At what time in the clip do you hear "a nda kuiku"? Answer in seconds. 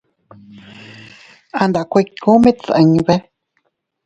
1.61-2.31